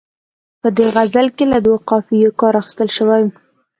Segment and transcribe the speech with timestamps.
[0.61, 3.23] په دې غزل کې له دوو قافیو کار اخیستل شوی.